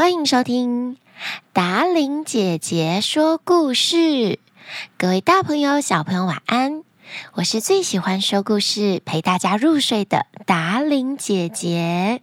[0.00, 0.96] 欢迎收听
[1.52, 4.38] 达玲姐姐说故事。
[4.96, 6.84] 各位大朋友、小朋友，晚安！
[7.34, 12.22] 我是最喜欢说故事、陪大家入睡的达玲姐姐。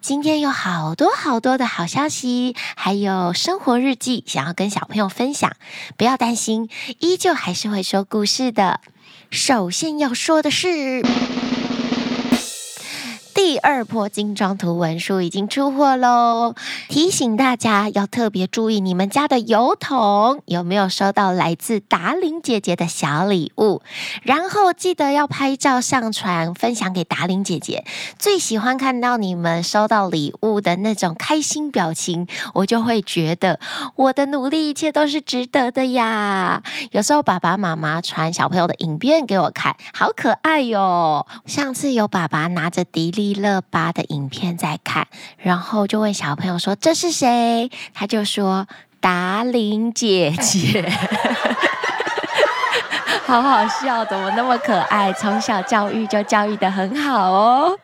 [0.00, 5.52] 今天有好多好多的好消息，还有生活日记，想要跟小朋友分享。
[5.96, 6.68] 不要担心，
[6.98, 8.80] 依旧还是会说故事的。
[9.30, 11.04] 首先要说的是。
[13.38, 16.56] 第二波精装图文书已经出货喽！
[16.88, 23.80] 提醒大家要特别注意，你们家的邮筒有没有收到来自达玲姐姐的小礼物？
[24.22, 27.84] 然后记得要拍照上传，分享给达玲姐姐。
[28.18, 33.60] 最喜欢看到你们收到礼物的那种开心表情，我就会觉得
[33.94, 36.60] 我的努力一切都是值得的呀！
[36.90, 41.24] 有时候爸爸妈妈传小朋友的影片给我看，好可爱哟！
[41.46, 48.66] 上次有爸爸拿着迪丽乐巴的影片在看，然后就问小朋友说：“这是谁？”他就说
[49.00, 50.88] ：“达琳姐姐。
[53.26, 55.12] ”好好笑，怎么那么可爱？
[55.12, 57.78] 从小教育就教育的很好哦。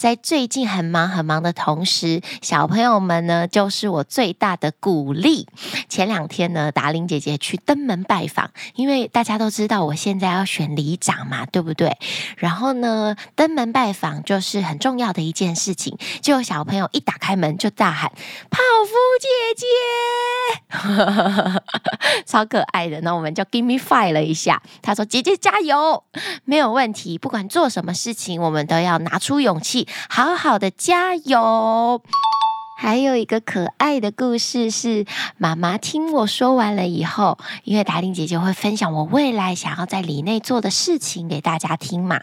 [0.00, 5.46] 在最近很忙很忙的同时，小朋友们呢，就是我最大的鼓励。
[5.90, 11.98] 前两天呢，达玲姐姐去登门拜访，因为大家都知道我现在要选里长嘛，对不对？
[12.38, 15.98] 然后呢，登门拜访就是很重要的一件事情。
[16.22, 18.10] 就有小朋友一打开门就大喊
[18.48, 18.94] ：“泡芙！”
[22.26, 23.00] 超可爱的。
[23.02, 24.62] 那我们就 give me five 了一下。
[24.82, 26.04] 他说：“姐姐加油，
[26.44, 27.18] 没有问题。
[27.18, 32.02] 不管做什么事情，我们都要拿出勇气。”好好的加油！
[32.76, 35.04] 还有一个可爱的故事是，
[35.36, 42.22] 妈妈听我说完了以后，因为达令姐姐会分享我未来想要在里内做的事情给大家听嘛。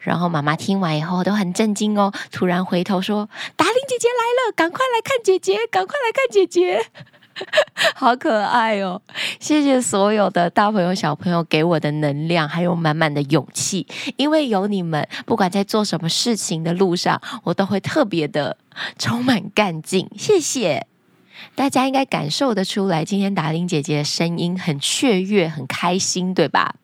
[0.00, 6.90] 然后妈妈听完以后都很震惊哦，突然回头说：“达令姐姐来了，赶快来看姐姐，赶快来看姐姐。”
[7.94, 9.00] 好可爱哦！
[9.40, 13.86] 谢谢所有的大朋友、小朋友给我的能量，还有满满的勇气。
[14.16, 18.56] 因为有你们，不管在做什么事情的路上，我都会特别的
[18.98, 20.08] 充满干劲。
[20.16, 20.86] 谢谢
[21.54, 26.76] 大家，应该感受得出来，今天达伶姐姐的声音很雀跃、很开心，对吧？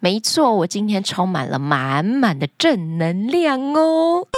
[0.00, 4.28] 没错，我今天充满了满满的正能量哦。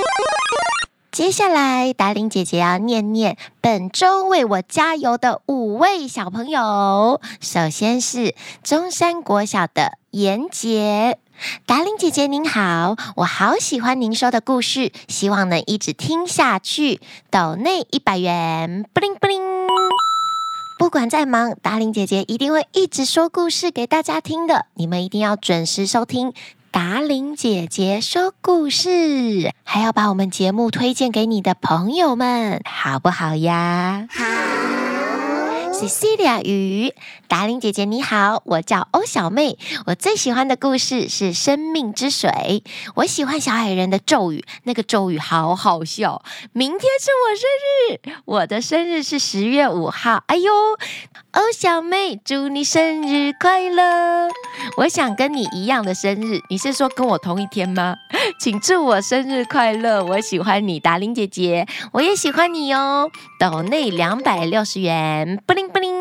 [1.11, 7.21] 接下来，达玲姐姐要念念本周为我加油的五位小朋友。
[7.41, 11.19] 首先是中山国小的严杰，
[11.67, 17.01] 达玲姐姐您好，我好喜欢您说的故事，希望能一直听下去。
[17.31, 19.43] 抖内一百元，布灵布灵。
[20.79, 26.33] 不管再忙，达玲姐姐一定会一直说故事给大家听的，你们一定要准时收听。
[26.71, 34.07] 达琳姐姐说故事，还要把我们节目推荐给你的朋友们，好不好呀？
[34.11, 34.78] 好。
[35.79, 36.93] Cecilia 鱼，
[37.29, 39.57] 达玲姐姐你好，我叫欧小妹。
[39.87, 42.29] 我最喜欢的故事是《生命之水》。
[42.97, 46.21] 我喜欢小矮人的咒语，那个咒语好好笑。
[46.53, 50.25] 明天是我生日，我的生日是十月五号。
[50.27, 50.53] 哎呦，
[51.35, 54.29] 欧小妹，祝你生日快乐！
[54.79, 57.95] 我想跟你一样的生日，你是说跟我同一天吗？
[58.41, 60.05] 请祝我生日快乐！
[60.05, 63.09] 我喜欢你，达玲姐姐，我也喜欢你哦。
[63.39, 65.68] 岛内两百六十元，布灵。
[65.69, 65.95] 布灵，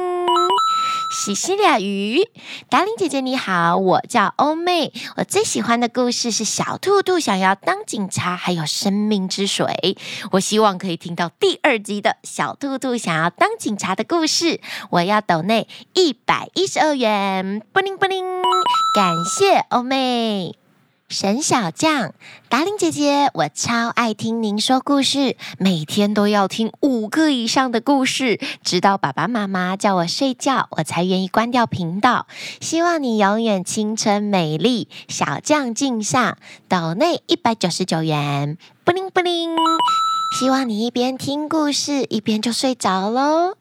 [1.12, 2.22] 西西里鱼，
[2.70, 4.92] 达令姐姐你好，我叫欧妹。
[5.18, 9.98] 我最喜欢的故事是小兔兔想要当警察，还有生命之水。
[10.32, 14.62] 我希望可以听到第二集的小兔兔想要当警察的故事。
[14.92, 18.24] 我要抖内一百一十二元，布灵布灵，
[18.96, 20.67] 感谢欧妹。
[21.10, 22.14] 沈小将，
[22.50, 32.28] 达令姐姐，我超爱听您说故事，每天都要听五个以上的故事，直到爸爸妈妈叫我睡觉，我才愿意关掉频道。
[32.60, 36.38] 希望你永远青春美丽，小将敬上，
[36.68, 39.56] 抖内一百九十九元，布灵布灵。
[40.38, 43.56] 希望你一边听故事，一边就睡着喽。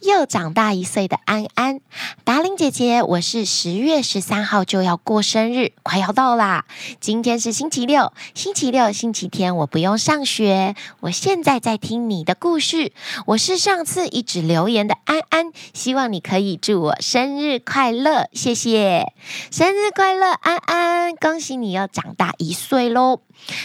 [0.00, 1.80] 又长大一岁的安安，
[2.24, 6.64] 达伶姐姐，我是十月十三号就要过生日，快要到啦。
[7.00, 10.74] 今天是星期六，星期六、星期天我不用上学。
[11.00, 12.92] 我现在在听你的故事。
[13.26, 19.12] 我是上次一直留言的安安，希望你可以祝我生日快乐，谢谢。
[19.50, 23.20] 生日快乐，安安，恭喜你又长大一岁喽。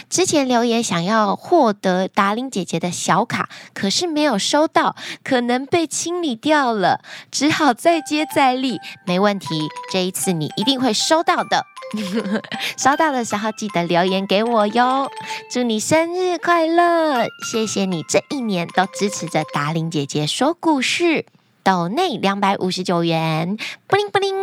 [0.08, 7.00] 之前留言想要获得达伶姐姐的小卡，可是没有收到，可能被清理掉了，
[7.30, 8.78] 只好再接再厉。
[9.06, 11.64] 没问题，这一次你一定会收到的。
[12.76, 15.08] 收到的时候记得留言给我哟。
[15.50, 17.26] 祝你生日快乐！
[17.50, 21.26] 谢谢你这一年都支持着达玲姐姐说故事。
[21.62, 23.56] 斗内两百五十九元，
[23.86, 24.34] 布灵布灵。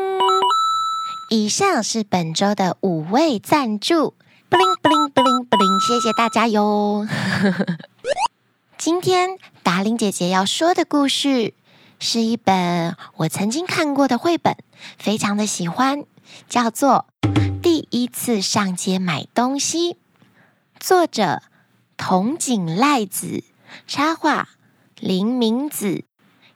[1.29, 4.13] 以上是本周的五位赞助，
[4.49, 7.07] 布灵布灵布灵布灵，谢谢大家哟。
[8.85, 11.53] 今天达伶姐姐要说的故事
[12.01, 14.57] 是一本我曾经看过的绘本，
[14.97, 16.03] 非常的喜欢，
[16.49, 17.05] 叫做
[17.61, 19.93] 《第一次上街买东西》，
[20.81, 21.41] 作者
[21.95, 23.45] 童井赖子，
[23.87, 24.49] 插画
[24.99, 26.03] 林明子。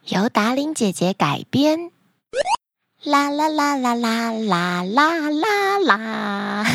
[0.08, 1.90] 由达伶姐姐改编，
[3.04, 6.66] 啦啦啦啦啦啦啦啦啦！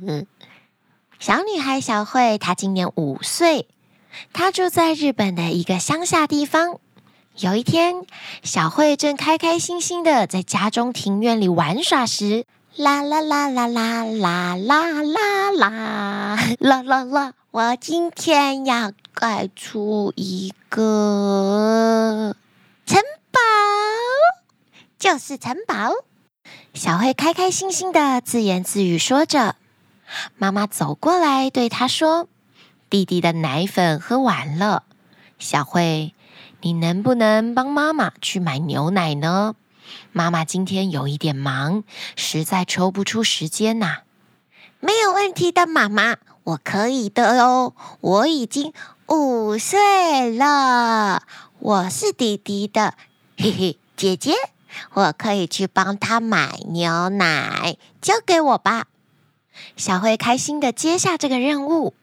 [1.20, 3.68] 小女孩小慧，她今年五岁，
[4.32, 6.78] 她住在日本的一个乡下地方。
[7.38, 8.04] 有一天，
[8.42, 12.44] 小慧正开开心心的在家中庭院里玩耍时，
[12.76, 17.32] 啦啦啦啦啦啦啦啦啦 啦啦啦！
[17.50, 22.36] 我今天要盖出一个。
[22.86, 23.00] 城
[23.30, 23.38] 堡
[24.98, 25.92] 就是城堡。
[26.74, 29.56] 小慧开开心心的自言自语说着。
[30.36, 32.28] 妈妈走过来对她说
[32.92, 34.82] ：“弟弟的奶粉喝完了，
[35.38, 36.12] 小慧，
[36.60, 39.54] 你能不能帮妈妈去买牛奶呢？
[40.12, 41.84] 妈妈今天有一点忙，
[42.16, 44.00] 实在抽不出时间呐。”
[44.78, 47.72] 没有问题的，妈妈，我可以的哦。
[48.02, 48.74] 我已经
[49.06, 51.22] 五岁了。
[51.60, 52.92] 我是弟弟的，
[53.38, 54.34] 嘿嘿，姐姐，
[54.92, 58.84] 我可以去帮他买牛奶，交给我吧。
[59.78, 61.94] 小慧开心的接下这个任务。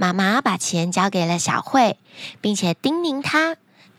[0.00, 1.98] 妈妈把钱交给了小慧，
[2.40, 3.58] 并且叮咛她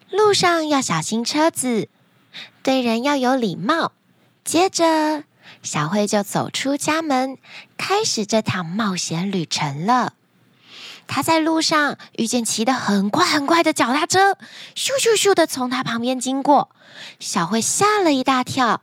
[0.09, 1.89] 路上要小心车子，
[2.63, 3.91] 对人要有礼貌。
[4.43, 5.25] 接着，
[5.61, 7.37] 小慧就走出家门，
[7.77, 10.13] 开始这趟冒险旅程了。
[11.05, 14.33] 她在路上遇见骑得很快很快的脚踏车，
[14.73, 16.71] 咻咻咻的从她旁边经过，
[17.19, 18.81] 小慧吓了一大跳。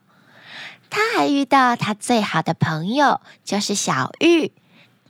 [0.88, 4.52] 她还遇到她最好的朋友，就是小玉。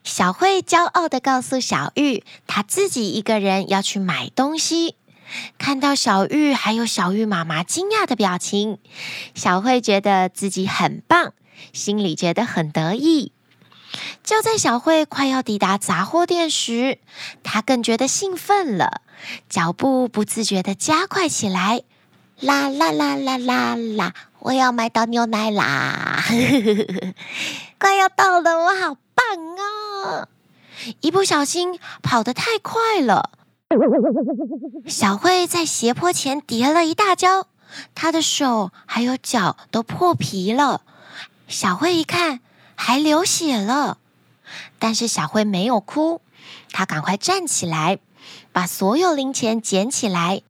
[0.08, 4.96] 小慧骄傲的告诉小玉，她自己一个人要去买东西。
[5.58, 8.78] 看到小玉还有小玉妈妈惊讶的表情，
[9.34, 11.34] 小慧觉得自己很棒，
[11.74, 13.32] 心里觉得很得意。
[14.24, 16.98] 就在小慧快要抵达杂货店时，
[17.42, 19.02] 她更觉得兴奋了，
[19.50, 21.82] 脚步不自觉的加快起来。
[22.40, 24.14] 啦啦啦啦啦啦！
[24.38, 26.24] 我要买到牛奶啦！
[27.78, 29.24] 快要到了，我好棒
[29.58, 29.87] 哦！
[31.00, 33.30] 一不小心跑得太快了，
[34.86, 37.46] 小慧在斜坡前跌了一大跤，
[37.94, 40.82] 她的手还有脚都破皮了。
[41.48, 42.40] 小慧一看，
[42.76, 43.98] 还流血了，
[44.78, 46.20] 但是小慧没有哭，
[46.70, 47.98] 她赶快站起来，
[48.52, 50.42] 把所有零钱捡起来。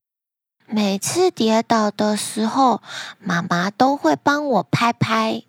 [0.66, 2.82] 每次跌倒的时候，
[3.18, 5.44] 妈妈都会帮我拍拍。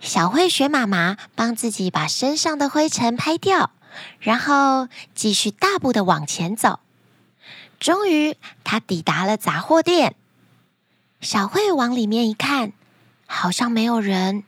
[0.00, 3.72] 小慧学妈妈帮自己把身上的灰尘拍掉，
[4.20, 6.80] 然后继续大步的往前走。
[7.80, 10.14] 终于，她抵达了杂货店。
[11.20, 12.72] 小慧往里面一看，
[13.26, 14.44] 好像没有人。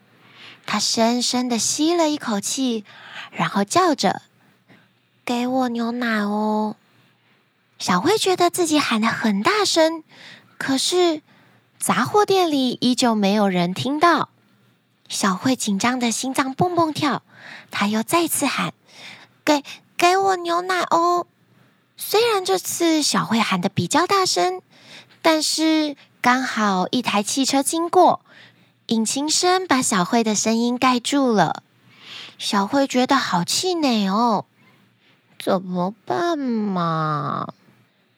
[0.67, 2.84] 她深深的吸了一口气，
[3.32, 4.22] 然后叫着
[5.25, 6.77] ：“给我牛奶哦！”
[7.79, 10.05] 小慧觉得自己喊得很大声，
[10.58, 11.22] 可是
[11.79, 14.29] 杂货店里依旧没有人听到。
[15.10, 17.22] 小慧紧张的心脏蹦蹦跳，
[17.72, 18.72] 她又再次喊
[19.44, 19.64] ：“给
[19.98, 21.26] 给我牛奶哦！”
[21.98, 24.62] 虽然这次小慧喊得比较大声，
[25.20, 28.24] 但是刚好一台汽车经过。
[28.86, 31.62] 引擎声把小慧的声音盖住了，
[32.38, 34.46] 小慧觉得好气馁哦，
[35.38, 37.52] 怎么办嘛？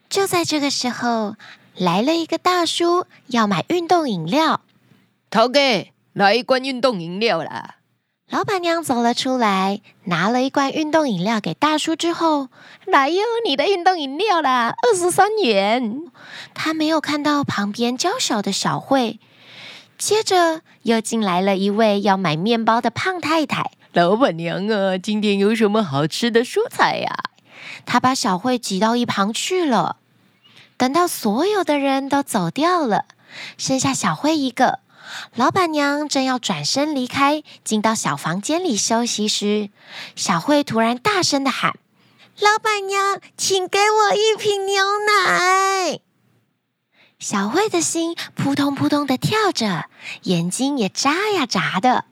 [0.08, 1.37] 就在这个时候，
[1.75, 4.61] 来了一个大叔要买运动饮料。
[5.28, 7.76] 投给，来一罐运动饮料啦！
[8.28, 12.49] 老板娘走了出来，拿了一罐运动饮料给大叔之后，
[12.85, 16.02] 来哟，你的运动饮料啦，二十三元。
[16.52, 19.21] 他没有看到旁边娇小的小慧。
[19.97, 23.71] 接着又进来了一位要买面包的胖太太。
[23.95, 27.11] 老板娘啊，今天有什么好吃的蔬菜呀？
[27.87, 29.97] 他把小慧挤到一旁去了。
[30.76, 33.07] 等到所有的人都走掉了，
[33.57, 34.81] 剩下小慧一个。
[35.35, 39.71] 老板娘正要转身离开，进到小房间里休息时，
[40.16, 41.78] 小慧突然大声地喊
[42.38, 46.00] ：“老板娘，请给我一瓶牛奶！”
[47.18, 49.87] 小慧的心扑通扑通的跳着，
[50.23, 52.04] 眼睛也眨呀眨的。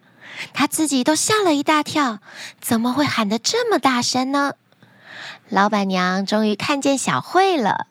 [0.53, 2.21] 她自己都吓了一大跳，
[2.61, 4.55] 怎么会喊得这么大声呢？
[5.49, 7.89] 老板娘终于看见小慧了，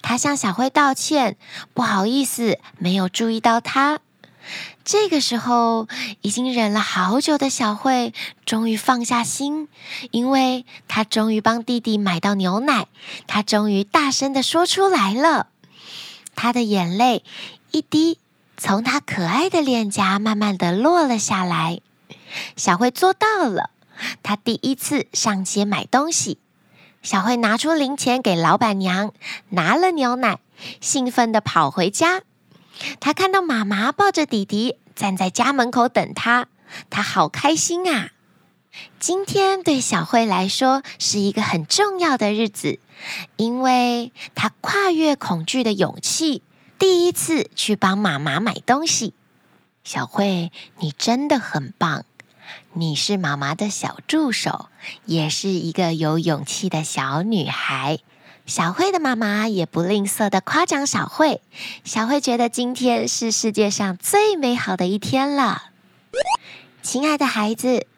[0.00, 1.36] 她向小慧道歉，
[1.74, 4.00] 不好意思，没有注意到她。
[4.84, 5.88] 这个时候，
[6.20, 9.68] 已经忍了好久的小慧终于放下心，
[10.10, 12.86] 因为她终于帮弟弟买到牛奶，
[13.26, 15.48] 她终于大声的说出来了，
[16.34, 17.24] 她的眼泪
[17.72, 18.18] 一滴
[18.56, 21.80] 从她可爱的脸颊慢慢的落了下来。
[22.56, 23.70] 小慧做到了，
[24.22, 26.38] 她第一次上街买东西。
[27.02, 29.12] 小慧拿出零钱给老板娘，
[29.50, 30.38] 拿了牛奶，
[30.80, 32.22] 兴奋的跑回家。
[33.00, 36.48] 他看到妈妈抱着弟弟站在家门口等他，
[36.90, 38.10] 他好开心啊！
[38.98, 42.78] 今天对小慧来说是一个很重要的日子，
[43.36, 46.42] 因为她跨越恐惧的勇气，
[46.78, 49.14] 第一次去帮妈妈买东西。
[49.82, 52.04] 小慧，你真的很棒，
[52.74, 54.66] 你是妈妈的小助手，
[55.06, 58.00] 也是一个有勇气的小女孩。
[58.46, 61.42] 小慧的妈妈也不吝啬地夸奖小慧。
[61.82, 65.64] 小慧觉得今天是世界上最美好的一天了。
[66.80, 67.88] 亲爱的孩子，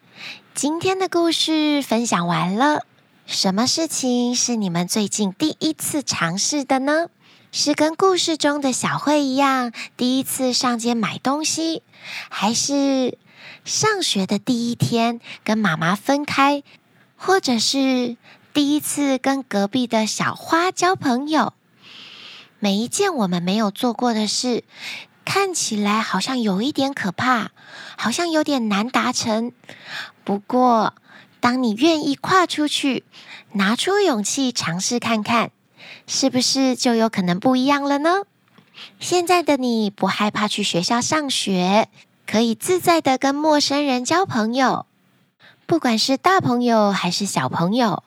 [0.55, 2.83] 今天的故事分享完了。
[3.27, 7.09] 什么事情是你们最近第一次尝试的呢？
[7.51, 11.83] 是跟故事中的小慧一样，第一次上街买东西，
[12.29, 13.19] 还是
[13.65, 16.63] 上学的第一天跟妈妈分开，
[17.15, 18.17] 或者是……
[18.59, 21.53] 第一次跟隔壁的小花交朋友，
[22.59, 24.65] 每一件我们没有做过的事，
[25.23, 27.51] 看起来好像有一点可怕，
[27.97, 29.53] 好像有点难达成。
[30.25, 30.93] 不过，
[31.39, 33.05] 当你愿意跨出去，
[33.53, 35.51] 拿出勇气尝试看看，
[36.05, 38.23] 是不是就有可能不一样了呢？
[38.99, 41.87] 现在的你不害怕去学校上学，
[42.27, 44.85] 可以自在的跟陌生人交朋友，
[45.65, 48.03] 不管是大朋友还是小朋友。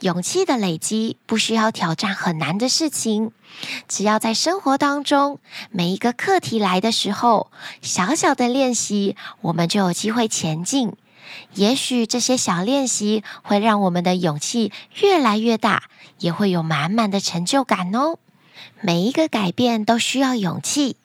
[0.00, 3.32] 勇气的累积不需要挑战很难的事情，
[3.88, 5.38] 只要在生活当中
[5.70, 10.94] 每一个课题来的时候，小小的练习，我们就有机会前进。
[11.54, 15.84] 也许这些小练习会让我们的勇气越来越大，
[16.18, 18.18] 也会有满满的成就感哦。
[18.80, 20.96] 每一个改变都需要勇气。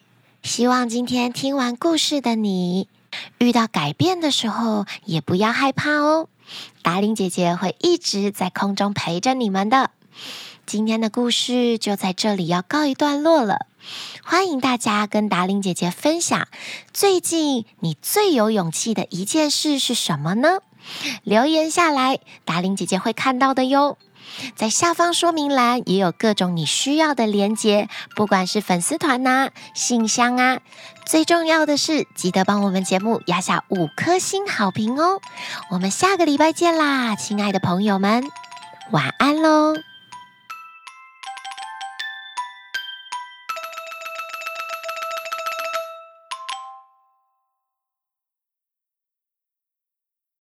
[0.43, 2.87] 希望今天听完故事的你，
[3.37, 6.27] 遇到改变的时候也不要害怕哦。
[6.81, 9.91] 达令姐姐会一直在空中陪着你们的。
[10.65, 13.67] 今天的故事就在这里要告一段落了。
[14.23, 16.47] 欢迎大家跟达令姐姐分享，
[16.91, 20.59] 最近你最有勇气的一件事是什么呢？
[21.23, 23.97] 留言下来，达令姐姐会看到的哟。
[24.55, 30.59] 在下方说明栏也有各种你需要的连接，不管是粉丝团呐、信箱啊，
[31.05, 35.19] 最重要的是记得帮我们节目压下五颗星好评哦。
[35.69, 38.23] 我们下个礼拜见啦，亲爱的朋友们，
[38.91, 39.75] 晚安喽。